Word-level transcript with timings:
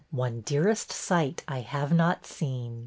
One 0.09 0.41
dearest 0.43 0.91
sight 0.91 1.43
I 1.47 1.59
have 1.59 1.93
not 1.93 2.25
seen. 2.25 2.79